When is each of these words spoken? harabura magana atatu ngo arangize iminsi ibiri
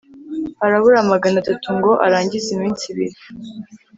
harabura 0.61 1.09
magana 1.11 1.35
atatu 1.43 1.67
ngo 1.77 1.91
arangize 2.05 2.47
iminsi 2.55 2.83
ibiri 2.91 3.17